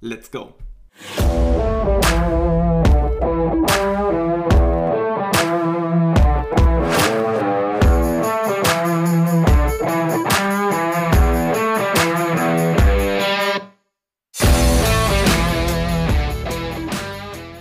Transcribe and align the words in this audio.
Let's 0.00 0.30
go! 0.30 0.54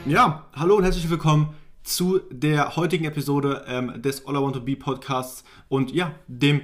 Ja, 0.05 0.45
hallo 0.53 0.75
und 0.75 0.83
herzlich 0.83 1.09
willkommen 1.09 1.55
zu 1.81 2.19
der 2.29 2.75
heutigen 2.75 3.05
Episode 3.05 3.65
ähm, 3.67 3.99
des 3.99 4.27
All 4.27 4.35
I 4.35 4.37
Want 4.37 4.55
to 4.55 4.61
Be 4.61 4.75
Podcasts 4.75 5.43
und 5.69 5.91
ja, 5.91 6.11
dem 6.27 6.61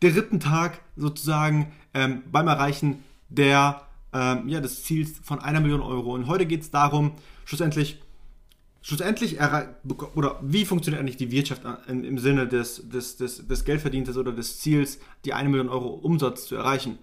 dritten 0.00 0.38
Tag 0.38 0.82
sozusagen 0.96 1.72
ähm, 1.94 2.24
beim 2.30 2.46
Erreichen 2.46 3.02
der 3.30 3.80
ähm, 4.14 4.48
ja, 4.48 4.60
des 4.60 4.84
Ziels 4.84 5.12
von 5.22 5.40
einer 5.40 5.60
Million 5.60 5.82
Euro. 5.82 6.14
Und 6.14 6.26
heute 6.26 6.46
geht 6.46 6.62
es 6.62 6.70
darum, 6.70 7.12
schlussendlich, 7.44 8.00
schlussendlich 8.80 9.38
oder 10.14 10.38
wie 10.42 10.64
funktioniert 10.64 11.00
eigentlich 11.00 11.16
die 11.16 11.30
Wirtschaft 11.30 11.62
im 11.88 12.18
Sinne 12.18 12.46
des, 12.46 12.88
des, 12.88 13.16
des, 13.16 13.46
des 13.46 13.64
Geldverdientes 13.64 14.16
oder 14.16 14.32
des 14.32 14.60
Ziels, 14.60 15.00
die 15.24 15.34
eine 15.34 15.48
Million 15.48 15.68
Euro 15.68 15.88
Umsatz 15.88 16.46
zu 16.46 16.54
erreichen. 16.54 16.98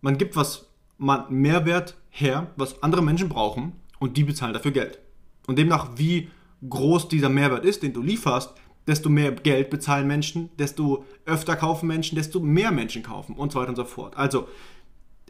Man 0.00 0.18
gibt 0.18 0.36
was 0.36 0.66
man 0.98 1.24
Mehrwert 1.30 1.96
her, 2.10 2.52
was 2.56 2.82
andere 2.82 3.02
Menschen 3.02 3.28
brauchen 3.28 3.72
und 3.98 4.16
die 4.16 4.24
bezahlen 4.24 4.52
dafür 4.52 4.70
Geld. 4.70 4.98
Und 5.46 5.58
demnach, 5.58 5.90
wie 5.96 6.28
groß 6.68 7.08
dieser 7.08 7.28
Mehrwert 7.28 7.64
ist, 7.64 7.82
den 7.82 7.92
du 7.92 8.02
lieferst, 8.02 8.54
desto 8.86 9.08
mehr 9.08 9.32
Geld 9.32 9.70
bezahlen 9.70 10.06
Menschen, 10.06 10.50
desto 10.58 11.04
öfter 11.26 11.56
kaufen 11.56 11.88
Menschen, 11.88 12.16
desto 12.16 12.40
mehr 12.40 12.70
Menschen 12.70 13.02
kaufen 13.02 13.34
und 13.34 13.52
so 13.52 13.58
weiter 13.58 13.70
und 13.70 13.76
so 13.76 13.84
fort. 13.84 14.16
Also 14.16 14.48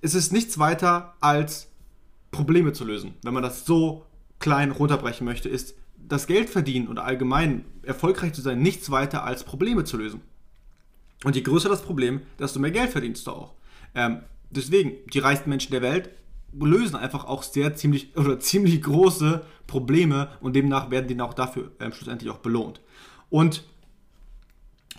es 0.03 0.15
ist 0.15 0.33
nichts 0.33 0.59
weiter 0.59 1.15
als 1.21 1.71
Probleme 2.33 2.73
zu 2.73 2.85
lösen. 2.85 3.15
Wenn 3.23 3.33
man 3.33 3.43
das 3.43 3.65
so 3.65 4.05
klein 4.41 4.73
runterbrechen 4.73 5.25
möchte, 5.25 5.49
ist 5.49 5.75
das 5.97 6.27
Geld 6.27 6.51
verdienen 6.51 6.89
oder 6.89 7.05
allgemein 7.05 7.65
erfolgreich 7.85 8.33
zu 8.33 8.43
sein 8.43 8.61
nichts 8.61 8.91
weiter 8.91 9.25
als 9.25 9.45
Probleme 9.45 9.85
zu 9.85 9.97
lösen. 9.97 10.21
Und 11.25 11.37
je 11.37 11.43
größer 11.43 11.69
das 11.69 11.83
Problem, 11.83 12.23
desto 12.39 12.59
mehr 12.59 12.73
Geld 12.73 12.91
verdienst 12.91 13.27
du 13.27 13.31
auch. 13.31 13.55
Ähm, 13.95 14.23
deswegen, 14.51 14.95
die 15.13 15.21
reichsten 15.21 15.49
Menschen 15.49 15.71
der 15.71 15.83
Welt 15.83 16.11
lösen 16.53 16.97
einfach 16.97 17.25
auch 17.25 17.45
sehr 17.45 17.75
ziemlich 17.77 18.09
oder 18.17 18.41
ziemlich 18.41 18.83
große 18.83 19.45
Probleme 19.69 20.29
und 20.41 20.57
demnach 20.57 20.91
werden 20.91 21.07
die 21.07 21.21
auch 21.21 21.35
dafür 21.35 21.71
ähm, 21.79 21.93
schlussendlich 21.93 22.31
auch 22.31 22.39
belohnt. 22.39 22.81
Und 23.31 23.63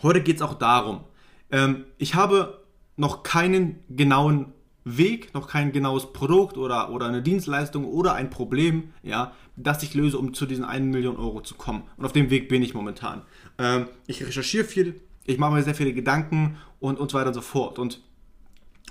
heute 0.01 0.21
geht 0.21 0.37
es 0.37 0.41
auch 0.41 0.53
darum, 0.53 1.03
ähm, 1.51 1.83
ich 1.97 2.15
habe 2.15 2.63
noch 2.95 3.23
keinen 3.23 3.79
genauen 3.89 4.53
Weg, 4.85 5.33
noch 5.33 5.47
kein 5.47 5.71
genaues 5.71 6.11
Produkt 6.11 6.57
oder, 6.57 6.91
oder 6.91 7.07
eine 7.07 7.21
Dienstleistung 7.21 7.85
oder 7.85 8.13
ein 8.13 8.29
Problem, 8.29 8.93
ja, 9.01 9.33
das 9.55 9.83
ich 9.83 9.93
löse, 9.93 10.17
um 10.17 10.33
zu 10.33 10.45
diesen 10.45 10.65
1 10.65 10.85
Million 10.93 11.17
Euro 11.17 11.41
zu 11.41 11.55
kommen. 11.55 11.83
Und 11.97 12.05
auf 12.05 12.11
dem 12.11 12.29
Weg 12.29 12.49
bin 12.49 12.61
ich 12.61 12.73
momentan. 12.73 13.21
Ähm, 13.57 13.87
ich 14.07 14.25
recherchiere 14.25 14.65
viel, 14.65 14.99
ich 15.25 15.37
mache 15.37 15.53
mir 15.53 15.63
sehr 15.63 15.75
viele 15.75 15.93
Gedanken 15.93 16.57
und, 16.79 16.99
und 16.99 17.11
so 17.11 17.17
weiter 17.17 17.27
und 17.29 17.33
so 17.33 17.41
fort. 17.41 17.79
Und 17.79 18.01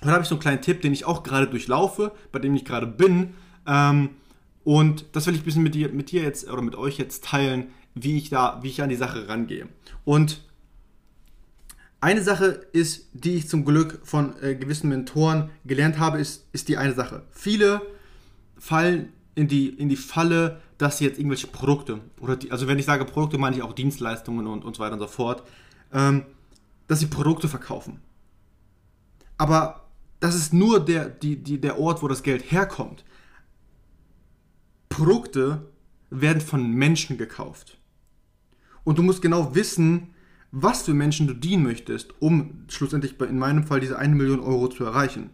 heute 0.01 0.13
habe 0.13 0.23
ich 0.23 0.29
so 0.29 0.37
einen 0.37 0.43
kleinen 0.43 0.63
Tipp, 0.63 0.81
den 0.81 0.93
ich 0.93 1.05
auch 1.05 1.23
gerade 1.23 1.47
durchlaufe, 1.47 2.13
bei 2.31 2.39
dem 2.39 2.55
ich 2.55 2.65
gerade 2.65 2.87
bin. 2.87 3.35
Ähm, 3.67 4.11
und 4.65 5.07
das 5.13 5.27
will 5.27 5.35
ich 5.35 5.43
ein 5.43 5.45
bisschen 5.45 5.63
mit 5.63 5.75
dir, 5.75 5.89
mit 5.91 6.11
dir 6.11 6.23
jetzt 6.23 6.51
oder 6.51 6.63
mit 6.63 6.77
euch 6.77 6.97
jetzt 6.97 7.25
teilen, 7.25 7.69
wie 7.95 8.17
ich 8.17 8.31
da, 8.31 8.61
wie 8.63 8.69
ich 8.69 8.83
an 8.83 8.89
die 8.89 8.97
Sache 8.97 9.29
rangehe. 9.29 9.69
Und 10.05 10.41
eine 12.03 12.23
Sache 12.23 12.67
ist, 12.73 13.09
die 13.13 13.37
ich 13.37 13.49
zum 13.49 13.65
Glück 13.65 14.01
von 14.03 14.35
äh, 14.43 14.57
gewissen 14.57 14.89
Mentoren 14.89 15.51
gelernt 15.65 16.01
habe, 16.01 16.19
ist, 16.19 16.47
ist 16.53 16.67
die 16.69 16.77
eine 16.77 16.95
Sache. 16.95 17.23
Viele 17.31 17.81
fallen 18.59 19.13
in 19.37 19.47
die, 19.47 19.69
in 19.69 19.89
die 19.89 19.97
Falle, 19.97 20.61
dass 20.79 20.99
sie 20.99 21.05
jetzt 21.05 21.19
irgendwelche 21.19 21.47
Produkte, 21.47 22.01
oder 22.21 22.37
die, 22.37 22.51
also 22.51 22.67
wenn 22.67 22.79
ich 22.81 22.87
sage 22.87 23.05
Produkte, 23.05 23.39
meine 23.39 23.55
ich 23.55 23.63
auch 23.63 23.73
Dienstleistungen 23.73 24.49
und, 24.49 24.65
und 24.65 24.75
so 24.75 24.83
weiter 24.83 24.95
und 24.95 25.01
so 25.01 25.07
fort, 25.07 25.45
ähm, 25.93 26.25
dass 26.89 26.99
sie 26.99 27.07
Produkte 27.07 27.47
verkaufen. 27.47 28.01
Aber 29.39 29.89
das 30.19 30.35
ist 30.35 30.53
nur 30.53 30.85
der, 30.85 31.09
die, 31.09 31.37
die, 31.37 31.61
der 31.61 31.79
Ort, 31.79 32.03
wo 32.03 32.09
das 32.09 32.25
Geld 32.25 32.51
herkommt. 32.51 33.05
Produkte 34.89 35.69
werden 36.11 36.41
von 36.41 36.69
Menschen 36.69 37.17
gekauft. 37.17 37.79
Und 38.83 38.99
du 38.99 39.05
musst 39.05 39.23
genau 39.23 39.55
wissen, 39.55 40.12
was 40.53 40.83
für 40.83 40.95
Menschen 40.95 41.27
du 41.27 41.35
dienen 41.35 41.65
möchtest, 41.65 42.15
um 42.21 42.65
schlussendlich 42.69 43.19
in 43.21 43.39
meinem 43.39 43.65
Fall 43.65 43.81
diese 43.81 43.99
eine 43.99 44.15
Million 44.15 44.41
Euro 44.41 44.69
zu 44.69 44.85
erreichen. 44.85 45.31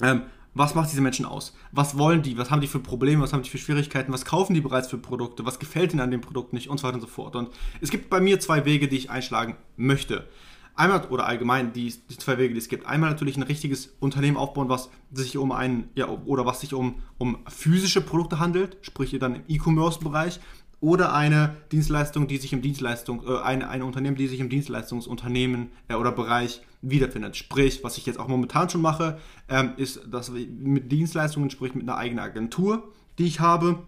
Ähm, 0.00 0.22
was 0.54 0.74
macht 0.74 0.90
diese 0.90 1.00
Menschen 1.00 1.26
aus? 1.26 1.54
Was 1.72 1.98
wollen 1.98 2.22
die? 2.22 2.38
Was 2.38 2.50
haben 2.50 2.60
die 2.60 2.66
für 2.66 2.80
Probleme? 2.80 3.22
Was 3.22 3.32
haben 3.32 3.42
die 3.42 3.50
für 3.50 3.58
Schwierigkeiten? 3.58 4.12
Was 4.12 4.24
kaufen 4.24 4.54
die 4.54 4.60
bereits 4.60 4.88
für 4.88 4.98
Produkte? 4.98 5.44
Was 5.44 5.58
gefällt 5.58 5.92
ihnen 5.92 6.00
an 6.00 6.10
dem 6.10 6.20
Produkt 6.20 6.52
nicht? 6.52 6.68
Und 6.68 6.78
so 6.78 6.84
weiter 6.86 6.96
und 6.96 7.00
so 7.02 7.06
fort. 7.06 7.36
Und 7.36 7.50
es 7.80 7.90
gibt 7.90 8.10
bei 8.10 8.20
mir 8.20 8.40
zwei 8.40 8.64
Wege, 8.64 8.88
die 8.88 8.96
ich 8.96 9.10
einschlagen 9.10 9.56
möchte. 9.76 10.28
Einmal 10.74 11.04
oder 11.08 11.26
allgemein 11.26 11.72
die, 11.72 11.92
die 12.08 12.16
zwei 12.16 12.38
Wege, 12.38 12.54
die 12.54 12.58
es 12.58 12.68
gibt. 12.68 12.86
Einmal 12.86 13.10
natürlich 13.10 13.36
ein 13.36 13.42
richtiges 13.42 13.94
Unternehmen 14.00 14.36
aufbauen, 14.36 14.68
was 14.68 14.88
sich 15.12 15.36
um 15.36 15.52
ein, 15.52 15.90
ja, 15.94 16.08
oder 16.08 16.46
was 16.46 16.60
sich 16.60 16.74
um, 16.74 17.02
um 17.18 17.38
physische 17.48 18.00
Produkte 18.00 18.38
handelt, 18.38 18.78
sprich 18.82 19.16
dann 19.20 19.36
im 19.36 19.42
E-Commerce-Bereich 19.46 20.40
oder 20.80 21.12
eine 21.12 21.56
Dienstleistung, 21.72 22.26
die 22.26 22.38
sich 22.38 22.52
im 22.52 22.62
Dienstleistung, 22.62 23.22
äh, 23.26 23.38
eine, 23.38 23.68
eine 23.68 23.84
Unternehmen, 23.84 24.16
die 24.16 24.28
sich 24.28 24.40
im 24.40 24.48
Dienstleistungsunternehmen 24.48 25.70
äh, 25.88 25.94
oder 25.94 26.10
Bereich 26.12 26.62
wiederfindet. 26.82 27.36
Sprich, 27.36 27.84
was 27.84 27.98
ich 27.98 28.06
jetzt 28.06 28.18
auch 28.18 28.28
momentan 28.28 28.70
schon 28.70 28.80
mache, 28.80 29.18
ähm, 29.48 29.72
ist 29.76 30.00
das 30.10 30.30
mit 30.30 30.90
Dienstleistungen, 30.90 31.50
sprich 31.50 31.74
mit 31.74 31.82
einer 31.88 31.98
eigenen 31.98 32.24
Agentur, 32.24 32.90
die 33.18 33.26
ich 33.26 33.40
habe. 33.40 33.80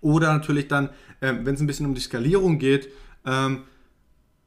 Oder 0.00 0.32
natürlich 0.32 0.68
dann, 0.68 0.90
ähm, 1.22 1.46
wenn 1.46 1.54
es 1.54 1.60
ein 1.60 1.66
bisschen 1.66 1.86
um 1.86 1.94
die 1.94 2.00
Skalierung 2.00 2.58
geht, 2.58 2.88
ähm, 3.24 3.62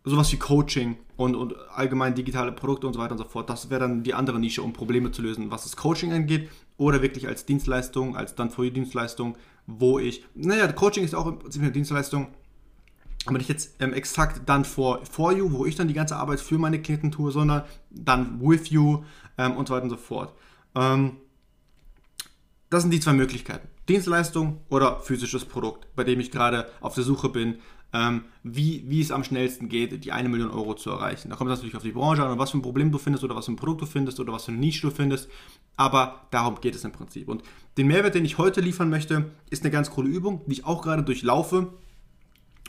sowas 0.04 0.32
wie 0.32 0.38
Coaching 0.38 0.98
und, 1.16 1.36
und 1.36 1.56
allgemein 1.74 2.14
digitale 2.14 2.52
Produkte 2.52 2.88
und 2.88 2.94
so 2.94 3.00
weiter 3.00 3.14
und 3.14 3.18
so 3.18 3.24
fort. 3.24 3.50
Das 3.50 3.70
wäre 3.70 3.82
dann 3.82 4.04
die 4.04 4.14
andere 4.14 4.40
Nische, 4.40 4.62
um 4.62 4.74
Probleme 4.74 5.12
zu 5.12 5.22
lösen, 5.22 5.50
was 5.50 5.64
das 5.64 5.76
Coaching 5.76 6.14
angeht 6.14 6.50
oder 6.78 7.02
wirklich 7.02 7.28
als 7.28 7.46
Dienstleistung, 7.46 8.16
als 8.16 8.36
dann 8.36 8.52
für 8.52 8.70
Dienstleistung, 8.70 9.36
wo 9.68 10.00
ich, 10.00 10.26
naja, 10.34 10.72
Coaching 10.72 11.04
ist 11.04 11.14
auch 11.14 11.28
im 11.28 11.40
Prinzip 11.40 11.62
eine 11.62 11.72
Dienstleistung, 11.72 12.30
aber 13.26 13.38
nicht 13.38 13.50
jetzt 13.50 13.76
ähm, 13.80 13.94
exakt 13.94 14.42
dann 14.48 14.66
for, 14.66 15.06
for 15.06 15.34
you, 15.34 15.52
wo 15.52 15.66
ich 15.66 15.76
dann 15.76 15.90
die 15.90 15.94
ganze 15.94 16.16
Arbeit 16.16 16.40
für 16.40 16.58
meine 16.58 16.82
Klienten 16.82 17.12
tue, 17.12 17.32
sondern 17.32 17.64
dann 17.90 18.40
with 18.42 18.70
you 18.70 19.04
ähm, 19.38 19.58
und 19.58 19.68
so 19.68 19.74
weiter 19.74 19.84
und 19.84 19.90
so 19.90 19.98
fort. 19.98 20.34
Ähm, 20.76 21.18
das 22.70 22.84
sind 22.84 22.92
die 22.92 23.00
zwei 23.00 23.14
Möglichkeiten. 23.14 23.68
Dienstleistung 23.88 24.62
oder 24.70 25.00
physisches 25.00 25.46
Produkt, 25.46 25.88
bei 25.96 26.04
dem 26.04 26.20
ich 26.20 26.32
gerade 26.32 26.70
auf 26.82 26.96
der 26.96 27.04
Suche 27.04 27.30
bin, 27.30 27.60
ähm, 27.94 28.26
wie, 28.44 28.84
wie 28.88 29.02
es 29.02 29.12
am 29.12 29.24
schnellsten 29.24 29.70
geht, 29.70 30.04
die 30.04 30.12
eine 30.12 30.30
Million 30.30 30.52
Euro 30.52 30.74
zu 30.74 30.90
erreichen. 30.90 31.30
Da 31.30 31.36
kommt 31.36 31.50
es 31.52 31.60
natürlich 31.60 31.76
auf 31.76 31.84
die 31.84 31.92
Branche 31.92 32.24
an, 32.24 32.38
was 32.38 32.52
für 32.52 32.58
ein 32.58 32.62
Problem 32.62 32.92
du 32.92 32.98
findest 32.98 33.24
oder 33.24 33.36
was 33.36 33.46
für 33.46 33.54
ein 33.54 33.58
Produkt 33.58 33.82
du 33.82 33.86
findest 33.86 34.20
oder 34.20 34.34
was 34.34 34.46
für 34.46 34.52
eine 34.52 34.60
Nische 34.60 34.88
du 34.88 34.92
findest. 34.92 35.30
Aber 35.78 36.28
darum 36.32 36.60
geht 36.60 36.76
es 36.76 36.84
im 36.84 36.92
Prinzip. 36.92 37.28
Und 37.28 37.44
den 37.78 37.88
Mehrwert, 37.88 38.16
den 38.16 38.26
ich 38.26 38.38
heute 38.38 38.62
liefern 38.62 38.90
möchte, 38.90 39.32
ist 39.50 39.64
eine 39.64 39.72
ganz 39.72 39.92
coole 39.92 40.10
Übung, 40.10 40.42
die 40.48 40.54
ich 40.54 40.66
auch 40.66 40.82
gerade 40.82 41.04
durchlaufe. 41.04 41.74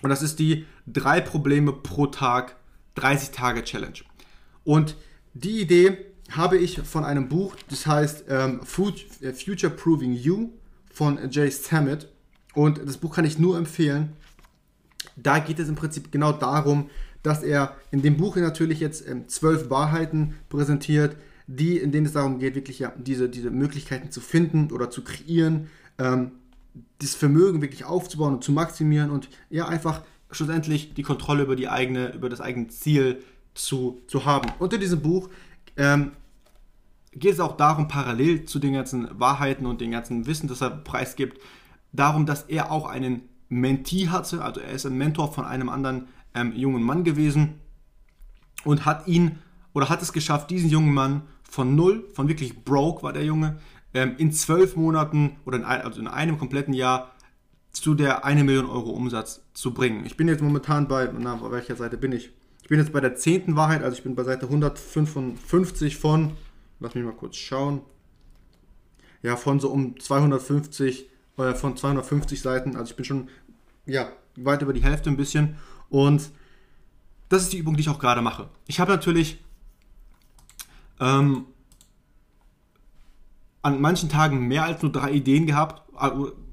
Und 0.02 0.10
das 0.10 0.22
ist 0.22 0.38
die 0.38 0.66
drei 0.86 1.20
Probleme 1.20 1.72
pro 1.72 2.06
Tag 2.06 2.56
30 2.94 3.30
Tage 3.30 3.64
Challenge. 3.64 3.98
Und 4.64 4.96
die 5.34 5.60
Idee 5.60 5.98
habe 6.30 6.58
ich 6.58 6.80
von 6.80 7.04
einem 7.04 7.28
Buch, 7.28 7.56
das 7.70 7.86
heißt 7.86 8.24
ähm, 8.28 8.60
Future 8.62 9.72
Proving 9.72 10.12
You 10.12 10.50
von 10.92 11.18
Jay 11.30 11.50
Sammet. 11.50 12.08
Und 12.54 12.80
das 12.84 12.98
Buch 12.98 13.14
kann 13.14 13.24
ich 13.24 13.38
nur 13.38 13.56
empfehlen. 13.56 14.12
Da 15.22 15.38
geht 15.38 15.58
es 15.58 15.68
im 15.68 15.74
Prinzip 15.74 16.12
genau 16.12 16.32
darum, 16.32 16.90
dass 17.22 17.42
er 17.42 17.76
in 17.90 18.02
dem 18.02 18.16
Buch 18.16 18.36
natürlich 18.36 18.80
jetzt 18.80 19.06
ähm, 19.06 19.28
zwölf 19.28 19.70
Wahrheiten 19.70 20.34
präsentiert, 20.48 21.16
die, 21.46 21.78
in 21.78 21.92
denen 21.92 22.06
es 22.06 22.12
darum 22.12 22.38
geht, 22.38 22.54
wirklich 22.54 22.78
ja, 22.78 22.92
diese, 22.96 23.28
diese 23.28 23.50
Möglichkeiten 23.50 24.10
zu 24.10 24.20
finden 24.20 24.70
oder 24.70 24.90
zu 24.90 25.02
kreieren, 25.02 25.68
ähm, 25.98 26.32
das 27.00 27.14
Vermögen 27.14 27.62
wirklich 27.62 27.84
aufzubauen 27.84 28.34
und 28.34 28.44
zu 28.44 28.52
maximieren 28.52 29.10
und 29.10 29.28
ja 29.50 29.66
einfach 29.66 30.02
schlussendlich 30.30 30.94
die 30.94 31.02
Kontrolle 31.02 31.42
über 31.42 31.56
die 31.56 31.68
eigene, 31.68 32.12
über 32.12 32.28
das 32.28 32.40
eigene 32.40 32.68
Ziel 32.68 33.22
zu, 33.54 34.02
zu 34.06 34.24
haben. 34.24 34.52
Unter 34.58 34.78
diesem 34.78 35.00
Buch 35.00 35.30
ähm, 35.76 36.12
geht 37.12 37.32
es 37.32 37.40
auch 37.40 37.56
darum, 37.56 37.88
parallel 37.88 38.44
zu 38.44 38.58
den 38.58 38.74
ganzen 38.74 39.08
Wahrheiten 39.18 39.66
und 39.66 39.80
den 39.80 39.90
ganzen 39.90 40.26
Wissen, 40.26 40.48
das 40.48 40.60
er 40.60 40.70
preisgibt, 40.70 41.40
darum, 41.92 42.26
dass 42.26 42.42
er 42.42 42.70
auch 42.70 42.86
einen 42.86 43.22
Mentee 43.48 44.08
hatte, 44.08 44.42
also 44.42 44.60
er 44.60 44.72
ist 44.72 44.86
ein 44.86 44.96
Mentor 44.96 45.32
von 45.32 45.44
einem 45.44 45.68
anderen 45.68 46.08
ähm, 46.34 46.52
jungen 46.54 46.82
Mann 46.82 47.04
gewesen 47.04 47.54
und 48.64 48.84
hat 48.84 49.06
ihn 49.06 49.38
oder 49.72 49.88
hat 49.88 50.02
es 50.02 50.12
geschafft, 50.12 50.50
diesen 50.50 50.70
jungen 50.70 50.92
Mann 50.92 51.22
von 51.42 51.74
null, 51.76 52.08
von 52.12 52.28
wirklich 52.28 52.64
broke 52.64 53.02
war 53.02 53.12
der 53.12 53.24
Junge, 53.24 53.58
ähm, 53.94 54.14
in 54.18 54.32
zwölf 54.32 54.76
Monaten 54.76 55.36
oder 55.44 55.58
in, 55.58 55.64
ein, 55.64 55.82
also 55.82 56.00
in 56.00 56.08
einem 56.08 56.38
kompletten 56.38 56.74
Jahr 56.74 57.12
zu 57.72 57.94
der 57.94 58.24
1 58.24 58.42
Million 58.44 58.66
Euro 58.66 58.90
Umsatz 58.90 59.42
zu 59.54 59.72
bringen. 59.72 60.04
Ich 60.04 60.16
bin 60.16 60.28
jetzt 60.28 60.42
momentan 60.42 60.88
bei, 60.88 61.10
na, 61.16 61.34
auf 61.34 61.50
welcher 61.50 61.76
Seite 61.76 61.96
bin 61.96 62.12
ich? 62.12 62.30
Ich 62.62 62.68
bin 62.68 62.78
jetzt 62.78 62.92
bei 62.92 63.00
der 63.00 63.14
zehnten 63.14 63.56
Wahrheit, 63.56 63.82
also 63.82 63.96
ich 63.96 64.02
bin 64.02 64.14
bei 64.14 64.24
Seite 64.24 64.46
155 64.46 65.96
von, 65.96 66.32
lass 66.80 66.94
mich 66.94 67.04
mal 67.04 67.12
kurz 67.12 67.36
schauen, 67.36 67.80
ja, 69.22 69.36
von 69.36 69.58
so 69.58 69.70
um 69.70 69.98
250, 69.98 71.08
äh, 71.38 71.54
von 71.54 71.76
250 71.76 72.40
Seiten, 72.40 72.76
also 72.76 72.90
ich 72.90 72.96
bin 72.96 73.04
schon, 73.04 73.28
ja, 73.86 74.12
weit 74.36 74.62
über 74.62 74.72
die 74.72 74.82
Hälfte 74.82 75.10
ein 75.10 75.16
bisschen 75.16 75.56
und 75.88 76.30
das 77.28 77.42
ist 77.42 77.52
die 77.52 77.58
Übung, 77.58 77.76
die 77.76 77.80
ich 77.80 77.88
auch 77.88 77.98
gerade 77.98 78.22
mache. 78.22 78.48
Ich 78.66 78.80
habe 78.80 78.92
natürlich 78.92 79.42
ähm, 81.00 81.46
an 83.62 83.80
manchen 83.80 84.08
Tagen 84.08 84.46
mehr 84.46 84.64
als 84.64 84.82
nur 84.82 84.92
drei 84.92 85.12
Ideen 85.12 85.46
gehabt, 85.46 85.82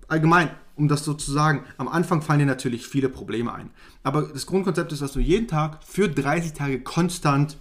allgemein 0.07 0.49
um 0.75 0.87
das 0.87 1.05
so 1.05 1.13
zu 1.13 1.31
sagen, 1.31 1.63
am 1.77 1.87
Anfang 1.87 2.21
fallen 2.21 2.39
dir 2.39 2.45
natürlich 2.45 2.87
viele 2.87 3.09
Probleme 3.09 3.53
ein. 3.53 3.71
Aber 4.03 4.23
das 4.23 4.45
Grundkonzept 4.45 4.91
ist, 4.91 5.01
dass 5.01 5.13
du 5.13 5.19
jeden 5.19 5.47
Tag 5.47 5.83
für 5.83 6.09
30 6.09 6.53
Tage 6.53 6.81
konstant 6.81 7.57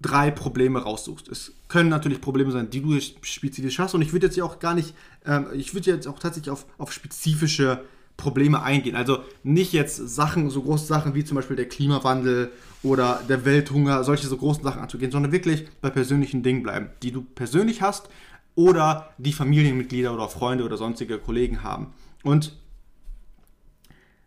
drei 0.00 0.30
Probleme 0.30 0.82
raussuchst. 0.82 1.28
Es 1.28 1.52
können 1.68 1.88
natürlich 1.88 2.20
Probleme 2.20 2.52
sein, 2.52 2.70
die 2.70 2.82
du 2.82 2.98
spezifisch 3.00 3.78
hast. 3.78 3.94
Und 3.94 4.02
ich 4.02 4.12
würde 4.12 4.26
jetzt 4.26 4.40
auch 4.40 4.58
gar 4.58 4.74
nicht, 4.74 4.94
ähm, 5.24 5.46
ich 5.54 5.74
würde 5.74 5.90
jetzt 5.90 6.06
auch 6.06 6.18
tatsächlich 6.18 6.50
auf, 6.50 6.66
auf 6.78 6.92
spezifische 6.92 7.82
Probleme 8.16 8.62
eingehen. 8.62 8.96
Also 8.96 9.18
nicht 9.42 9.72
jetzt 9.72 9.96
Sachen, 9.96 10.48
so 10.50 10.62
große 10.62 10.86
Sachen 10.86 11.14
wie 11.14 11.24
zum 11.24 11.36
Beispiel 11.36 11.56
der 11.56 11.68
Klimawandel 11.68 12.50
oder 12.82 13.22
der 13.28 13.44
Welthunger, 13.44 14.04
solche 14.04 14.26
so 14.26 14.36
großen 14.36 14.64
Sachen 14.64 14.80
anzugehen, 14.80 15.10
sondern 15.10 15.32
wirklich 15.32 15.66
bei 15.80 15.90
persönlichen 15.90 16.42
Dingen 16.42 16.62
bleiben, 16.62 16.90
die 17.02 17.12
du 17.12 17.22
persönlich 17.22 17.82
hast 17.82 18.08
oder 18.54 19.10
die 19.18 19.32
Familienmitglieder 19.32 20.14
oder 20.14 20.28
Freunde 20.28 20.64
oder 20.64 20.76
sonstige 20.76 21.18
Kollegen 21.18 21.62
haben. 21.62 21.92
Und 22.22 22.56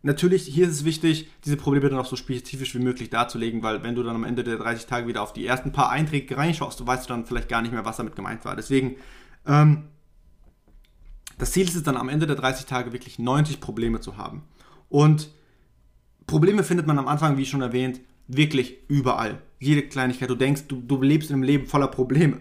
natürlich, 0.02 0.44
hier 0.44 0.68
ist 0.68 0.74
es 0.74 0.86
wichtig, 0.86 1.30
diese 1.46 1.58
Probleme 1.58 1.90
dann 1.90 2.00
auch 2.00 2.06
so 2.06 2.16
spezifisch 2.16 2.74
wie 2.76 2.80
möglich 2.80 3.10
darzulegen, 3.10 3.64
weil 3.64 3.84
wenn 3.84 3.96
du 3.96 4.04
dann 4.04 4.16
am 4.16 4.24
Ende 4.24 4.44
der 4.44 4.58
30 4.58 4.86
Tage 4.86 5.08
wieder 5.08 5.22
auf 5.22 5.34
die 5.34 5.46
ersten 5.46 5.72
paar 5.72 5.90
Einträge 5.90 6.36
reinschaust, 6.36 6.80
du 6.80 6.88
weißt 6.88 7.06
du 7.06 7.14
dann 7.14 7.26
vielleicht 7.26 7.50
gar 7.50 7.62
nicht 7.62 7.72
mehr, 7.72 7.86
was 7.86 7.98
damit 7.98 8.16
gemeint 8.16 8.46
war. 8.46 8.56
Deswegen, 8.56 8.96
ähm, 9.46 9.84
das 11.38 11.52
Ziel 11.52 11.68
ist 11.68 11.76
es 11.76 11.84
dann 11.84 11.98
am 11.98 12.10
Ende 12.10 12.28
der 12.28 12.36
30 12.36 12.66
Tage 12.66 12.94
wirklich 12.94 13.20
90 13.20 13.60
Probleme 13.60 14.02
zu 14.02 14.18
haben. 14.18 14.44
Und 14.90 15.30
Probleme 16.28 16.64
findet 16.64 16.86
man 16.86 17.00
am 17.00 17.08
Anfang, 17.08 17.38
wie 17.38 17.46
schon 17.46 17.62
erwähnt, 17.62 18.02
wirklich 18.28 18.78
überall. 18.88 19.42
Jede 19.60 19.84
Kleinigkeit. 19.84 20.30
Du 20.30 20.36
denkst, 20.36 20.64
du, 20.68 20.82
du 20.82 21.02
lebst 21.02 21.30
in 21.30 21.36
einem 21.36 21.44
Leben 21.44 21.66
voller 21.66 21.88
Probleme 21.88 22.40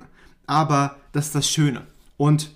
aber 0.48 0.96
das 1.12 1.26
ist 1.26 1.34
das 1.36 1.48
Schöne. 1.48 1.86
Und 2.16 2.50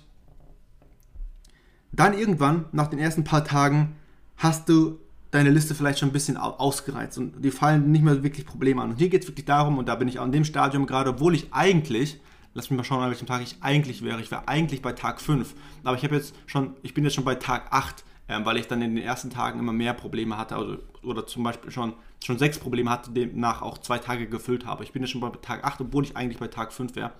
dann 1.93 2.17
irgendwann, 2.17 2.65
nach 2.73 2.87
den 2.87 2.99
ersten 2.99 3.23
paar 3.23 3.45
Tagen, 3.45 3.95
hast 4.37 4.69
du 4.69 4.99
deine 5.31 5.49
Liste 5.49 5.73
vielleicht 5.73 5.99
schon 5.99 6.09
ein 6.09 6.13
bisschen 6.13 6.37
ausgereizt 6.37 7.17
und 7.17 7.43
die 7.43 7.49
fallen 7.49 7.91
nicht 7.91 8.03
mehr 8.03 8.21
wirklich 8.23 8.45
Probleme 8.45 8.81
an. 8.81 8.91
Und 8.91 8.97
hier 8.97 9.09
geht 9.09 9.23
es 9.23 9.27
wirklich 9.27 9.45
darum, 9.45 9.79
und 9.79 9.87
da 9.87 9.95
bin 9.95 10.07
ich 10.07 10.19
auch 10.19 10.25
in 10.25 10.31
dem 10.31 10.45
Stadium 10.45 10.85
gerade, 10.85 11.09
obwohl 11.09 11.33
ich 11.33 11.47
eigentlich, 11.51 12.19
lass 12.53 12.69
mich 12.69 12.77
mal 12.77 12.83
schauen, 12.83 13.01
an 13.01 13.09
welchem 13.09 13.25
Tag 13.25 13.41
ich 13.41 13.57
eigentlich 13.61 14.03
wäre. 14.03 14.21
Ich 14.21 14.29
wäre 14.29 14.47
eigentlich 14.47 14.83
bei 14.83 14.93
Tag 14.93 15.19
5, 15.19 15.55
aber 15.83 15.97
ich 15.97 16.03
habe 16.03 16.15
jetzt 16.15 16.35
schon, 16.45 16.75
ich 16.83 16.93
bin 16.93 17.03
jetzt 17.03 17.15
schon 17.15 17.25
bei 17.25 17.33
Tag 17.33 17.71
8, 17.71 18.03
ähm, 18.29 18.45
weil 18.45 18.57
ich 18.57 18.67
dann 18.67 18.81
in 18.83 18.95
den 18.95 19.03
ersten 19.03 19.31
Tagen 19.31 19.59
immer 19.59 19.73
mehr 19.73 19.93
Probleme 19.93 20.37
hatte, 20.37 20.55
also, 20.55 20.77
oder 21.01 21.25
zum 21.25 21.43
Beispiel 21.43 21.71
schon, 21.71 21.93
schon 22.23 22.37
sechs 22.37 22.59
Probleme 22.59 22.91
hatte, 22.91 23.09
demnach 23.09 23.63
auch 23.63 23.79
zwei 23.79 23.97
Tage 23.97 24.27
gefüllt 24.27 24.67
habe. 24.67 24.83
Ich 24.83 24.93
bin 24.93 25.01
jetzt 25.01 25.11
schon 25.11 25.21
bei 25.21 25.29
Tag 25.29 25.63
8, 25.63 25.81
obwohl 25.81 26.03
ich 26.03 26.15
eigentlich 26.15 26.39
bei 26.39 26.47
Tag 26.47 26.73
5 26.73 26.95
wäre. 26.95 27.11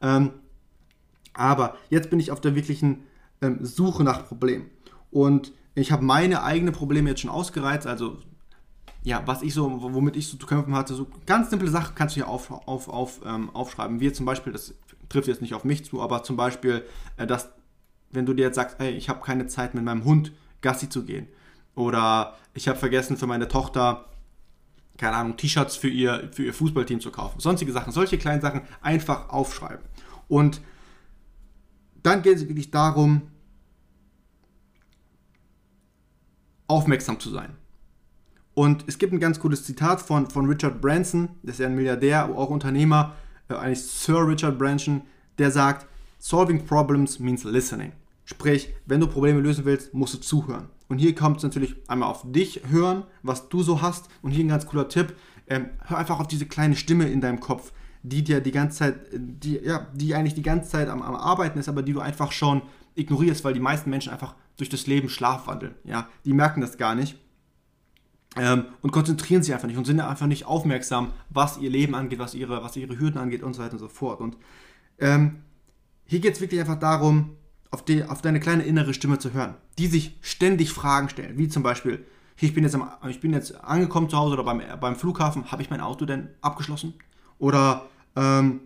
Ähm, 0.00 0.30
aber 1.34 1.76
jetzt 1.90 2.10
bin 2.10 2.20
ich 2.20 2.30
auf 2.30 2.40
der 2.40 2.54
wirklichen 2.54 3.02
ähm, 3.42 3.58
Suche 3.64 4.04
nach 4.04 4.26
Problemen. 4.26 4.70
Und 5.10 5.52
ich 5.76 5.92
habe 5.92 6.04
meine 6.04 6.42
eigenen 6.42 6.74
Probleme 6.74 7.10
jetzt 7.10 7.20
schon 7.20 7.30
ausgereizt, 7.30 7.86
also 7.86 8.18
ja, 9.04 9.22
was 9.26 9.42
ich 9.42 9.54
so, 9.54 9.70
womit 9.80 10.16
ich 10.16 10.26
so 10.26 10.36
zu 10.36 10.46
kämpfen 10.46 10.74
hatte, 10.74 10.94
so 10.94 11.06
ganz 11.26 11.50
simple 11.50 11.68
Sachen 11.68 11.94
kannst 11.94 12.16
du 12.16 12.20
hier 12.20 12.28
auf, 12.28 12.50
auf, 12.50 12.88
auf, 12.88 13.20
ähm, 13.24 13.50
aufschreiben. 13.54 14.00
Wie 14.00 14.12
zum 14.12 14.26
Beispiel, 14.26 14.52
das 14.52 14.74
trifft 15.08 15.28
jetzt 15.28 15.42
nicht 15.42 15.54
auf 15.54 15.62
mich 15.62 15.84
zu, 15.84 16.02
aber 16.02 16.24
zum 16.24 16.36
Beispiel, 16.36 16.84
äh, 17.16 17.26
dass, 17.26 17.50
wenn 18.10 18.26
du 18.26 18.34
dir 18.34 18.46
jetzt 18.46 18.56
sagst, 18.56 18.80
hey, 18.80 18.90
ich 18.90 19.08
habe 19.08 19.20
keine 19.20 19.46
Zeit 19.46 19.74
mit 19.74 19.84
meinem 19.84 20.04
Hund 20.04 20.32
Gassi 20.60 20.88
zu 20.88 21.04
gehen. 21.04 21.28
Oder 21.76 22.36
ich 22.54 22.66
habe 22.66 22.78
vergessen 22.78 23.16
für 23.16 23.28
meine 23.28 23.46
Tochter 23.46 24.06
keine 24.96 25.16
Ahnung, 25.16 25.36
T-Shirts 25.36 25.76
für 25.76 25.88
ihr, 25.88 26.30
für 26.32 26.44
ihr 26.44 26.54
Fußballteam 26.54 27.00
zu 27.00 27.10
kaufen. 27.10 27.40
Sonstige 27.40 27.72
Sachen, 27.72 27.92
solche 27.92 28.18
kleinen 28.18 28.40
Sachen 28.40 28.62
einfach 28.80 29.28
aufschreiben. 29.28 29.84
Und 30.28 30.60
dann 32.02 32.22
geht 32.22 32.36
es 32.36 32.48
wirklich 32.48 32.70
darum, 32.70 33.22
aufmerksam 36.68 37.20
zu 37.20 37.30
sein. 37.30 37.56
Und 38.54 38.84
es 38.86 38.98
gibt 38.98 39.12
ein 39.12 39.20
ganz 39.20 39.38
cooles 39.38 39.64
Zitat 39.64 40.00
von, 40.00 40.30
von 40.30 40.46
Richard 40.46 40.80
Branson, 40.80 41.28
das 41.42 41.56
ist 41.56 41.60
ja 41.60 41.66
ein 41.66 41.74
Milliardär, 41.74 42.24
auch 42.34 42.48
Unternehmer, 42.48 43.14
äh, 43.48 43.54
eigentlich 43.54 43.82
Sir 43.82 44.26
Richard 44.26 44.58
Branson, 44.58 45.02
der 45.38 45.50
sagt, 45.50 45.86
Solving 46.18 46.64
Problems 46.64 47.18
means 47.18 47.44
listening. 47.44 47.92
Sprich, 48.24 48.70
wenn 48.86 49.00
du 49.00 49.06
Probleme 49.06 49.40
lösen 49.40 49.64
willst, 49.64 49.94
musst 49.94 50.14
du 50.14 50.18
zuhören. 50.18 50.70
Und 50.88 50.98
hier 50.98 51.14
kommt 51.14 51.38
es 51.38 51.42
natürlich 51.42 51.76
einmal 51.86 52.08
auf 52.08 52.22
dich 52.24 52.62
hören, 52.68 53.04
was 53.22 53.48
du 53.48 53.62
so 53.62 53.82
hast. 53.82 54.08
Und 54.22 54.30
hier 54.30 54.44
ein 54.44 54.48
ganz 54.48 54.66
cooler 54.66 54.88
Tipp, 54.88 55.14
ähm, 55.48 55.70
hör 55.84 55.98
einfach 55.98 56.18
auf 56.18 56.26
diese 56.26 56.46
kleine 56.46 56.76
Stimme 56.76 57.08
in 57.08 57.20
deinem 57.20 57.40
Kopf, 57.40 57.72
die 58.02 58.24
dir 58.24 58.40
die 58.40 58.52
ganze 58.52 58.78
Zeit, 58.78 58.94
die, 59.12 59.58
ja, 59.58 59.86
die 59.92 60.14
eigentlich 60.14 60.34
die 60.34 60.42
ganze 60.42 60.70
Zeit 60.70 60.88
am, 60.88 61.02
am 61.02 61.14
Arbeiten 61.14 61.58
ist, 61.58 61.68
aber 61.68 61.82
die 61.82 61.92
du 61.92 62.00
einfach 62.00 62.32
schon 62.32 62.62
ignorierst, 62.94 63.44
weil 63.44 63.54
die 63.54 63.60
meisten 63.60 63.90
Menschen 63.90 64.12
einfach 64.12 64.34
durch 64.56 64.68
das 64.68 64.86
Leben 64.86 65.08
schlafwandeln. 65.08 65.74
Ja, 65.84 66.08
die 66.24 66.32
merken 66.32 66.60
das 66.60 66.78
gar 66.78 66.94
nicht. 66.94 67.16
Ähm, 68.36 68.66
und 68.82 68.90
konzentrieren 68.90 69.42
sich 69.42 69.54
einfach 69.54 69.66
nicht 69.66 69.78
und 69.78 69.86
sind 69.86 69.98
einfach 70.00 70.26
nicht 70.26 70.44
aufmerksam, 70.44 71.12
was 71.30 71.56
ihr 71.58 71.70
Leben 71.70 71.94
angeht, 71.94 72.18
was 72.18 72.34
ihre, 72.34 72.62
was 72.62 72.76
ihre 72.76 72.98
Hürden 72.98 73.18
angeht 73.18 73.42
und 73.42 73.54
so 73.54 73.62
weiter 73.62 73.74
und 73.74 73.78
so 73.78 73.88
fort. 73.88 74.20
Und 74.20 74.36
ähm, 74.98 75.42
hier 76.04 76.20
geht 76.20 76.34
es 76.34 76.40
wirklich 76.40 76.60
einfach 76.60 76.78
darum, 76.78 77.36
auf, 77.70 77.84
die, 77.84 78.04
auf 78.04 78.22
deine 78.22 78.40
kleine 78.40 78.64
innere 78.64 78.94
Stimme 78.94 79.18
zu 79.18 79.32
hören, 79.32 79.54
die 79.78 79.86
sich 79.86 80.18
ständig 80.20 80.70
Fragen 80.70 81.08
stellen, 81.08 81.38
wie 81.38 81.48
zum 81.48 81.62
Beispiel, 81.62 82.04
ich 82.38 82.54
bin 82.54 82.64
jetzt, 82.64 82.74
am, 82.74 82.90
ich 83.08 83.20
bin 83.20 83.32
jetzt 83.32 83.54
angekommen 83.64 84.10
zu 84.10 84.18
Hause 84.18 84.34
oder 84.34 84.44
beim, 84.44 84.62
beim 84.80 84.96
Flughafen, 84.96 85.50
habe 85.50 85.62
ich 85.62 85.70
mein 85.70 85.80
Auto 85.80 86.04
denn 86.04 86.28
abgeschlossen? 86.42 86.94
Oder 87.38 87.86
ähm, 88.14 88.60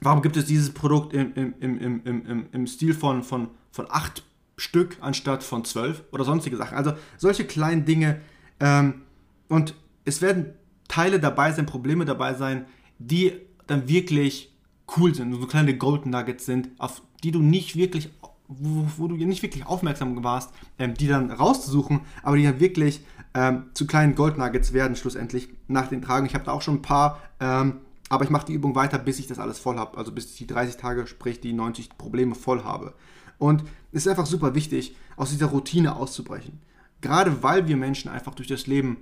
warum 0.00 0.22
gibt 0.22 0.36
es 0.36 0.44
dieses 0.44 0.72
Produkt 0.72 1.12
im, 1.12 1.34
im, 1.34 1.54
im, 1.60 2.04
im, 2.04 2.46
im, 2.52 2.66
Stil 2.66 2.94
von, 2.94 3.22
von, 3.22 3.48
von 3.70 3.86
acht 3.90 4.24
Stück 4.56 4.98
anstatt 5.00 5.42
von 5.42 5.64
zwölf 5.64 6.02
oder 6.12 6.24
sonstige 6.24 6.56
Sachen? 6.56 6.76
Also 6.76 6.92
solche 7.16 7.44
kleinen 7.44 7.84
Dinge. 7.84 8.20
Ähm, 8.60 9.02
und 9.48 9.74
es 10.04 10.22
werden 10.22 10.54
Teile 10.88 11.20
dabei 11.20 11.52
sein, 11.52 11.66
Probleme 11.66 12.04
dabei 12.04 12.34
sein, 12.34 12.66
die 12.98 13.32
dann 13.66 13.88
wirklich 13.88 14.54
cool 14.96 15.14
sind, 15.14 15.32
so 15.32 15.46
kleine 15.46 15.76
Golden 15.76 16.10
Nuggets 16.10 16.46
sind, 16.46 16.70
auf 16.78 17.02
die 17.22 17.30
du 17.30 17.40
nicht 17.40 17.76
wirklich, 17.76 18.10
wo, 18.48 18.86
wo 18.96 19.08
du 19.08 19.16
nicht 19.16 19.42
wirklich 19.42 19.66
aufmerksam 19.66 20.22
warst, 20.22 20.52
ähm, 20.78 20.94
die 20.94 21.08
dann 21.08 21.30
rauszusuchen, 21.30 22.00
aber 22.22 22.36
die 22.36 22.44
dann 22.44 22.60
wirklich 22.60 23.04
ähm, 23.34 23.64
zu 23.74 23.86
kleinen 23.86 24.14
Gold 24.14 24.38
Nuggets 24.38 24.72
werden 24.72 24.96
schlussendlich 24.96 25.48
nach 25.66 25.88
den 25.88 26.02
Tagen. 26.02 26.26
Ich 26.26 26.34
habe 26.34 26.44
da 26.44 26.52
auch 26.52 26.62
schon 26.62 26.76
ein 26.76 26.82
paar, 26.82 27.20
ähm, 27.40 27.80
aber 28.08 28.24
ich 28.24 28.30
mache 28.30 28.46
die 28.46 28.52
Übung 28.52 28.74
weiter, 28.74 28.98
bis 28.98 29.18
ich 29.18 29.26
das 29.26 29.38
alles 29.38 29.58
voll 29.58 29.78
habe, 29.78 29.96
also 29.96 30.12
bis 30.12 30.30
ich 30.30 30.36
die 30.36 30.46
30 30.46 30.76
Tage, 30.76 31.06
sprich 31.06 31.40
die 31.40 31.52
90 31.52 31.96
Probleme 31.96 32.34
voll 32.34 32.62
habe. 32.62 32.94
Und 33.38 33.62
es 33.92 34.06
ist 34.06 34.08
einfach 34.08 34.26
super 34.26 34.54
wichtig, 34.54 34.96
aus 35.16 35.30
dieser 35.30 35.46
Routine 35.46 35.96
auszubrechen. 35.96 36.60
Gerade 37.00 37.42
weil 37.42 37.68
wir 37.68 37.76
Menschen 37.76 38.10
einfach 38.10 38.34
durch 38.34 38.48
das 38.48 38.66
Leben 38.66 38.98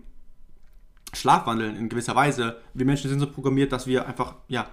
schlafwandeln 1.12 1.76
in 1.76 1.88
gewisser 1.88 2.16
Weise. 2.16 2.60
Wir 2.74 2.86
Menschen 2.86 3.08
sind 3.08 3.20
so 3.20 3.30
programmiert, 3.30 3.72
dass 3.72 3.86
wir 3.86 4.06
einfach 4.06 4.36
ja, 4.48 4.68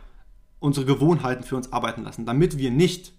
unsere 0.59 0.85
Gewohnheiten 0.85 1.43
für 1.43 1.55
uns 1.55 1.71
arbeiten 1.71 2.03
lassen, 2.03 2.25
damit 2.25 2.57
wir 2.57 2.71
nicht 2.71 3.13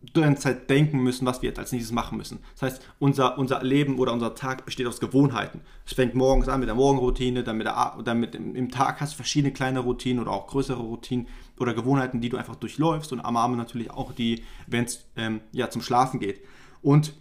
die 0.00 0.20
ganze 0.20 0.42
Zeit 0.42 0.70
denken 0.70 1.02
müssen, 1.02 1.26
was 1.26 1.42
wir 1.42 1.48
jetzt 1.48 1.58
als 1.58 1.72
nächstes 1.72 1.92
machen 1.92 2.18
müssen. 2.18 2.38
Das 2.54 2.62
heißt, 2.62 2.82
unser, 2.98 3.38
unser 3.38 3.62
Leben 3.62 3.98
oder 3.98 4.12
unser 4.12 4.34
Tag 4.34 4.64
besteht 4.64 4.86
aus 4.86 5.00
Gewohnheiten. 5.00 5.62
Es 5.84 5.94
fängt 5.94 6.14
morgens 6.14 6.48
an 6.48 6.60
mit 6.60 6.68
der 6.68 6.76
Morgenroutine, 6.76 7.42
dann, 7.42 7.56
mit 7.56 7.66
der, 7.66 7.98
dann 8.04 8.20
mit, 8.20 8.34
im 8.34 8.70
Tag 8.70 9.00
hast 9.00 9.14
du 9.14 9.16
verschiedene 9.16 9.52
kleine 9.52 9.80
Routinen 9.80 10.22
oder 10.22 10.32
auch 10.32 10.46
größere 10.46 10.80
Routinen 10.80 11.28
oder 11.58 11.74
Gewohnheiten, 11.74 12.20
die 12.20 12.28
du 12.28 12.36
einfach 12.36 12.56
durchläufst 12.56 13.12
und 13.12 13.20
am 13.20 13.36
Abend 13.36 13.56
natürlich 13.56 13.90
auch 13.90 14.12
die, 14.12 14.44
wenn 14.66 14.84
es 14.84 15.06
ähm, 15.16 15.40
ja, 15.52 15.70
zum 15.70 15.82
Schlafen 15.82 16.20
geht. 16.20 16.40
Und 16.82 17.14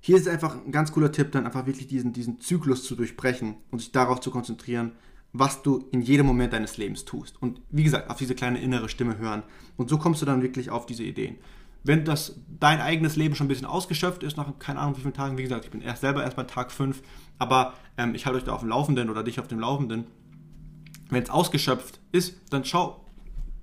hier 0.00 0.16
ist 0.16 0.28
einfach 0.28 0.56
ein 0.64 0.72
ganz 0.72 0.92
cooler 0.92 1.12
Tipp, 1.12 1.32
dann 1.32 1.46
einfach 1.46 1.66
wirklich 1.66 1.88
diesen, 1.88 2.12
diesen 2.12 2.40
Zyklus 2.40 2.84
zu 2.84 2.96
durchbrechen 2.96 3.56
und 3.70 3.80
sich 3.80 3.92
darauf 3.92 4.20
zu 4.20 4.30
konzentrieren, 4.30 4.92
was 5.32 5.62
du 5.62 5.88
in 5.92 6.02
jedem 6.02 6.26
Moment 6.26 6.52
deines 6.52 6.76
Lebens 6.76 7.04
tust. 7.04 7.40
Und 7.40 7.60
wie 7.70 7.84
gesagt, 7.84 8.10
auf 8.10 8.16
diese 8.16 8.34
kleine 8.34 8.60
innere 8.60 8.88
Stimme 8.88 9.18
hören. 9.18 9.42
Und 9.76 9.90
so 9.90 9.98
kommst 9.98 10.22
du 10.22 10.26
dann 10.26 10.42
wirklich 10.42 10.70
auf 10.70 10.86
diese 10.86 11.02
Ideen. 11.02 11.36
Wenn 11.84 12.04
das 12.04 12.40
dein 12.58 12.80
eigenes 12.80 13.16
Leben 13.16 13.34
schon 13.34 13.46
ein 13.46 13.48
bisschen 13.48 13.66
ausgeschöpft 13.66 14.22
ist, 14.22 14.36
nach 14.36 14.58
keine 14.58 14.80
Ahnung 14.80 14.96
wie 14.96 15.02
vielen 15.02 15.14
Tagen, 15.14 15.38
wie 15.38 15.42
gesagt, 15.42 15.64
ich 15.64 15.70
bin 15.70 15.82
erst 15.82 16.00
selber 16.00 16.24
erst 16.24 16.36
bei 16.36 16.42
Tag 16.42 16.72
5, 16.72 17.00
aber 17.38 17.74
ähm, 17.96 18.14
ich 18.14 18.26
halte 18.26 18.38
euch 18.38 18.44
da 18.44 18.54
auf 18.54 18.60
dem 18.60 18.70
Laufenden 18.70 19.08
oder 19.08 19.22
dich 19.22 19.38
auf 19.38 19.46
dem 19.46 19.60
Laufenden. 19.60 20.06
Wenn 21.10 21.22
es 21.22 21.30
ausgeschöpft 21.30 22.00
ist, 22.10 22.34
dann 22.50 22.64
schau 22.64 23.04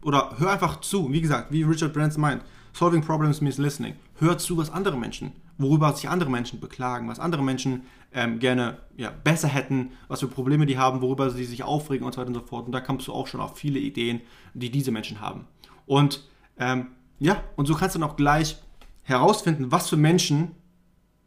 oder 0.04 0.36
hör 0.38 0.52
einfach 0.52 0.80
zu. 0.82 1.12
Wie 1.12 1.22
gesagt, 1.22 1.52
wie 1.52 1.64
Richard 1.64 1.94
Branson 1.94 2.22
meint, 2.22 2.44
solving 2.74 3.02
problems 3.02 3.42
means 3.42 3.58
listening. 3.58 3.96
Hör 4.20 4.38
zu, 4.38 4.58
was 4.58 4.70
andere 4.70 4.98
Menschen 4.98 5.32
worüber 5.58 5.94
sich 5.94 6.10
andere 6.10 6.30
Menschen 6.30 6.60
beklagen, 6.60 7.08
was 7.08 7.20
andere 7.20 7.44
Menschen 7.44 7.84
ähm, 8.14 8.40
gerne 8.40 8.78
ja, 8.98 9.12
besser 9.12 9.48
hätten, 9.48 9.92
was 10.08 10.20
für 10.20 10.28
Probleme 10.28 10.66
die 10.66 10.78
haben, 10.78 11.02
worüber 11.02 11.30
sie 11.30 11.46
sich 11.46 11.64
aufregen 11.64 12.06
und 12.06 12.14
so 12.14 12.22
weiter 12.22 12.30
und 12.30 12.36
so 12.36 12.42
fort. 12.42 12.66
Und 12.66 12.72
da 12.72 12.82
kommst 12.82 13.08
du 13.08 13.14
auch 13.14 13.28
schon 13.28 13.42
auf 13.42 13.58
viele 13.58 13.80
Ideen, 13.80 14.22
die 14.54 14.70
diese 14.70 14.92
Menschen 14.92 15.22
haben. 15.22 15.48
Und 15.86 16.28
ähm, 16.58 16.88
ja, 17.20 17.44
und 17.56 17.66
so 17.68 17.76
kannst 17.76 17.96
du 17.96 18.00
dann 18.00 18.10
auch 18.10 18.16
gleich 18.16 18.58
herausfinden, 19.04 19.72
was 19.72 19.90
für 19.90 19.98
Menschen 19.98 20.52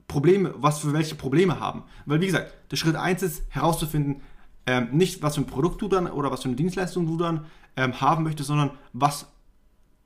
Probleme, 0.09 0.55
was 0.57 0.81
für 0.81 0.93
welche 0.93 1.15
Probleme 1.15 1.59
haben. 1.59 1.83
Weil 2.05 2.21
wie 2.21 2.27
gesagt, 2.27 2.55
der 2.71 2.77
Schritt 2.77 2.97
1 2.97 3.23
ist 3.23 3.45
herauszufinden, 3.49 4.23
ähm, 4.67 4.89
nicht 4.93 5.23
was 5.23 5.35
für 5.37 5.43
ein 5.43 5.47
Produkt 5.47 5.83
du 5.83 5.89
dann 5.89 6.07
oder 6.07 6.31
was 6.31 6.43
für 6.43 6.49
eine 6.49 6.57
Dienstleistung 6.57 7.07
du 7.07 7.17
dann 7.17 7.47
ähm, 7.77 8.01
haben 8.01 8.25
möchtest, 8.25 8.49
sondern 8.49 8.71
was 8.93 9.27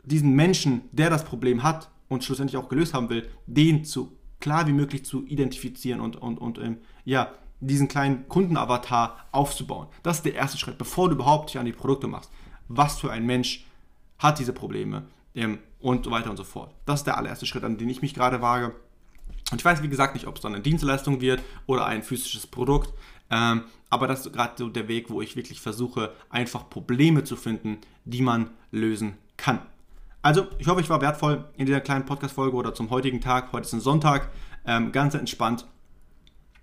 diesen 0.04 0.34
Menschen, 0.34 0.82
der 0.92 1.10
das 1.10 1.24
Problem 1.24 1.62
hat, 1.62 1.90
und 2.10 2.24
schlussendlich 2.24 2.56
auch 2.56 2.68
gelöst 2.68 2.92
haben 2.92 3.08
will, 3.08 3.28
den 3.46 3.84
so 3.84 4.12
klar 4.40 4.66
wie 4.66 4.72
möglich 4.72 5.04
zu 5.04 5.24
identifizieren 5.26 6.00
und, 6.00 6.16
und, 6.16 6.38
und 6.38 6.58
ähm, 6.58 6.78
ja, 7.04 7.32
diesen 7.60 7.88
kleinen 7.88 8.26
Kundenavatar 8.28 9.26
aufzubauen. 9.32 9.86
Das 10.02 10.18
ist 10.18 10.24
der 10.24 10.34
erste 10.34 10.58
Schritt, 10.58 10.76
bevor 10.76 11.08
du 11.08 11.14
überhaupt 11.14 11.50
dich 11.50 11.58
an 11.58 11.66
die 11.66 11.72
Produkte 11.72 12.08
machst. 12.08 12.30
Was 12.68 12.98
für 12.98 13.12
ein 13.12 13.26
Mensch 13.26 13.64
hat 14.18 14.38
diese 14.38 14.52
Probleme 14.52 15.04
ähm, 15.34 15.58
und 15.78 16.04
so 16.04 16.10
weiter 16.10 16.30
und 16.30 16.36
so 16.36 16.44
fort. 16.44 16.74
Das 16.84 17.00
ist 17.00 17.06
der 17.06 17.16
allererste 17.16 17.46
Schritt, 17.46 17.64
an 17.64 17.78
den 17.78 17.88
ich 17.88 18.02
mich 18.02 18.14
gerade 18.14 18.42
wage. 18.42 18.74
Und 19.52 19.60
ich 19.60 19.64
weiß, 19.64 19.82
wie 19.82 19.88
gesagt, 19.88 20.14
nicht, 20.14 20.26
ob 20.26 20.36
es 20.36 20.42
dann 20.42 20.54
eine 20.54 20.62
Dienstleistung 20.62 21.20
wird 21.20 21.42
oder 21.66 21.86
ein 21.86 22.02
physisches 22.02 22.46
Produkt. 22.46 22.92
Ähm, 23.30 23.62
aber 23.88 24.06
das 24.06 24.26
ist 24.26 24.32
gerade 24.32 24.54
so 24.56 24.68
der 24.68 24.88
Weg, 24.88 25.10
wo 25.10 25.20
ich 25.20 25.36
wirklich 25.36 25.60
versuche, 25.60 26.12
einfach 26.28 26.68
Probleme 26.70 27.24
zu 27.24 27.36
finden, 27.36 27.78
die 28.04 28.22
man 28.22 28.50
lösen 28.70 29.14
kann. 29.36 29.60
Also, 30.22 30.46
ich 30.58 30.68
hoffe, 30.68 30.82
ich 30.82 30.90
war 30.90 31.00
wertvoll 31.00 31.46
in 31.56 31.64
dieser 31.64 31.80
kleinen 31.80 32.04
Podcast-Folge 32.04 32.54
oder 32.54 32.74
zum 32.74 32.90
heutigen 32.90 33.22
Tag. 33.22 33.52
Heute 33.52 33.64
ist 33.66 33.72
ein 33.72 33.80
Sonntag, 33.80 34.28
ähm, 34.66 34.92
ganz 34.92 35.14
entspannt. 35.14 35.66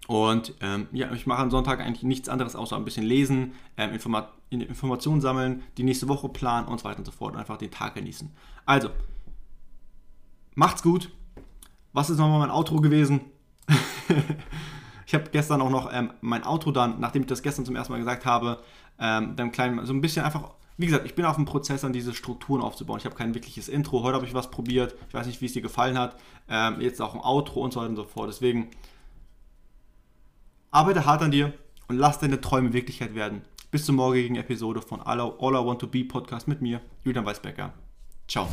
Und 0.07 0.53
ähm, 0.61 0.87
ja, 0.91 1.11
ich 1.11 1.25
mache 1.25 1.41
am 1.41 1.49
Sonntag 1.49 1.79
eigentlich 1.79 2.03
nichts 2.03 2.29
anderes 2.29 2.55
außer 2.55 2.75
ein 2.75 2.85
bisschen 2.85 3.03
lesen, 3.03 3.53
ähm, 3.75 3.93
Informa 3.93 4.29
Informationen 4.49 5.19
sammeln, 5.19 5.63
die 5.77 5.83
nächste 5.83 6.07
Woche 6.07 6.29
planen 6.29 6.67
und 6.67 6.79
so 6.79 6.85
weiter 6.85 6.99
und 6.99 7.05
so 7.05 7.11
fort. 7.11 7.33
Und 7.33 7.39
einfach 7.39 7.57
den 7.57 7.71
Tag 7.71 7.95
genießen. 7.95 8.31
Also, 8.65 8.89
macht's 10.53 10.83
gut. 10.83 11.11
Was 11.93 12.09
ist 12.11 12.19
nochmal 12.19 12.39
mein 12.39 12.51
Outro 12.51 12.79
gewesen? 12.79 13.21
ich 15.07 15.15
habe 15.15 15.25
gestern 15.31 15.61
auch 15.61 15.71
noch 15.71 15.91
ähm, 15.91 16.11
mein 16.21 16.45
Outro 16.45 16.71
dann, 16.71 16.99
nachdem 16.99 17.23
ich 17.23 17.27
das 17.27 17.41
gestern 17.41 17.65
zum 17.65 17.75
ersten 17.75 17.91
Mal 17.91 17.99
gesagt 17.99 18.25
habe, 18.25 18.61
ähm, 18.99 19.35
dann 19.35 19.51
klein, 19.51 19.83
so 19.83 19.93
ein 19.93 19.99
bisschen 19.99 20.23
einfach 20.23 20.51
wie 20.77 20.85
gesagt, 20.85 21.05
ich 21.05 21.15
bin 21.15 21.25
auf 21.25 21.35
dem 21.35 21.45
Prozess, 21.45 21.83
an 21.83 21.91
diese 21.91 22.13
Strukturen 22.13 22.61
aufzubauen. 22.61 22.99
Ich 22.99 23.05
habe 23.05 23.15
kein 23.15 23.33
wirkliches 23.33 23.67
Intro. 23.67 24.03
Heute 24.03 24.15
habe 24.15 24.25
ich 24.25 24.33
was 24.35 24.51
probiert. 24.51 24.95
Ich 25.07 25.13
weiß 25.13 25.25
nicht, 25.25 25.41
wie 25.41 25.47
es 25.47 25.53
dir 25.53 25.61
gefallen 25.61 25.97
hat. 25.97 26.15
Ähm, 26.47 26.79
jetzt 26.81 27.01
auch 27.01 27.15
ein 27.15 27.21
Outro 27.21 27.61
und 27.61 27.73
so 27.73 27.79
weiter 27.79 27.89
und 27.89 27.95
so 27.95 28.03
fort. 28.03 28.29
Deswegen 28.29 28.69
arbeite 30.69 31.05
hart 31.05 31.23
an 31.23 31.31
dir 31.31 31.53
und 31.87 31.97
lass 31.97 32.19
deine 32.19 32.39
Träume 32.41 32.73
Wirklichkeit 32.73 33.15
werden. 33.15 33.41
Bis 33.71 33.85
zur 33.85 33.95
morgigen 33.95 34.35
Episode 34.35 34.81
von 34.81 35.01
All 35.01 35.17
I, 35.17 35.31
All 35.39 35.53
I 35.53 35.65
Want 35.65 35.79
to 35.81 35.87
Be 35.87 36.05
Podcast 36.05 36.47
mit 36.47 36.61
mir, 36.61 36.79
Julian 37.03 37.25
Weisbecker. 37.25 37.73
Ciao. 38.27 38.47